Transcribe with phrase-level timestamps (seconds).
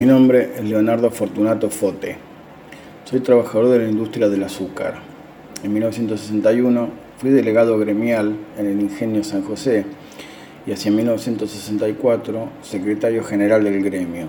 [0.00, 2.16] Mi nombre es Leonardo Fortunato Fote.
[3.04, 5.00] Soy trabajador de la industria del azúcar.
[5.64, 9.86] En 1961 fui delegado gremial en el Ingenio San José
[10.68, 14.28] y hacia 1964 secretario general del gremio.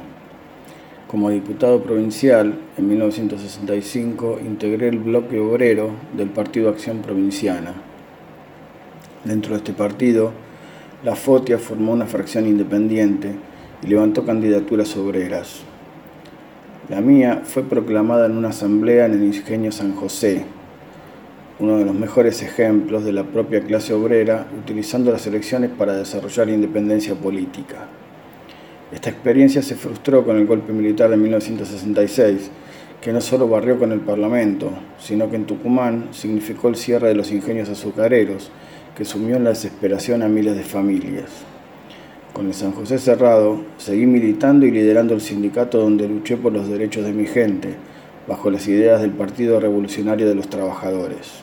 [1.08, 7.76] Como diputado provincial, en 1965 integré el bloque obrero del Partido Acción Provinciana.
[9.24, 10.32] Dentro de este partido,
[11.04, 13.36] la FOTIA formó una fracción independiente
[13.84, 15.62] y levantó candidaturas obreras.
[16.90, 20.46] La mía fue proclamada en una asamblea en el ingenio San José,
[21.60, 26.50] uno de los mejores ejemplos de la propia clase obrera utilizando las elecciones para desarrollar
[26.50, 27.88] independencia política.
[28.92, 32.50] Esta experiencia se frustró con el golpe militar de 1966,
[33.02, 37.16] que no solo barrió con el Parlamento, sino que en Tucumán significó el cierre de
[37.16, 38.52] los ingenios azucareros,
[38.98, 41.49] que sumió en la desesperación a miles de familias.
[42.34, 46.70] Con el San José cerrado, seguí militando y liderando el sindicato donde luché por los
[46.70, 47.76] derechos de mi gente,
[48.28, 51.42] bajo las ideas del Partido Revolucionario de los Trabajadores.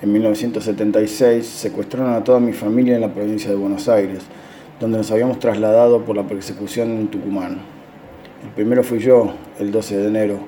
[0.00, 4.20] En 1976 secuestraron a toda mi familia en la provincia de Buenos Aires,
[4.80, 7.58] donde nos habíamos trasladado por la persecución en Tucumán.
[8.44, 10.38] El primero fui yo, el 12 de enero,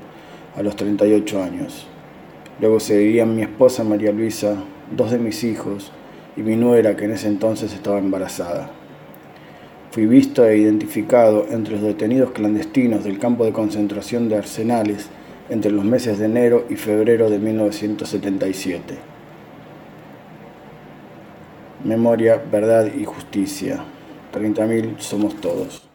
[0.56, 1.87] a los 38 años.
[2.61, 4.55] Luego seguirían mi esposa María Luisa,
[4.97, 5.92] dos de mis hijos,
[6.36, 8.70] y mi nuera, que en ese entonces estaba embarazada.
[9.91, 15.09] Fui visto e identificado entre los detenidos clandestinos del campo de concentración de Arsenales
[15.48, 18.95] entre los meses de enero y febrero de 1977.
[21.84, 23.83] Memoria, verdad y justicia.
[24.33, 25.90] 30.000 somos todos.